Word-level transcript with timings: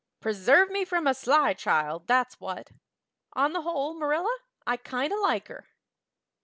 Preserve 0.19 0.71
me 0.71 0.83
from 0.83 1.05
a 1.05 1.13
sly 1.13 1.53
child, 1.53 2.07
that's 2.07 2.39
what. 2.39 2.71
On 3.33 3.53
the 3.53 3.61
whole, 3.61 3.93
Marilla, 3.93 4.35
I 4.65 4.75
kind 4.77 5.13
of 5.13 5.19
like 5.19 5.47
her." 5.47 5.67